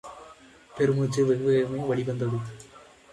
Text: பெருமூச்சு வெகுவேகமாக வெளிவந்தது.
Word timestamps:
பெருமூச்சு 0.77 1.21
வெகுவேகமாக 1.25 1.87
வெளிவந்தது. 1.87 2.39